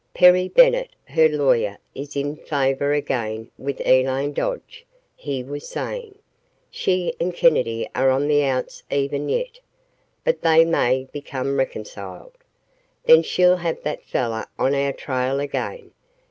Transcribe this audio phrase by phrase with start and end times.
[0.15, 4.83] "Perry Bennett, her lawyer, is in favor again with Elaine Dodge,"
[5.15, 6.17] he was saying.
[6.71, 9.59] "She and Kennedy are on the outs even yet.
[10.23, 12.33] But they may become reconciled.
[13.03, 15.91] Then she'll have that fellow on our trail again.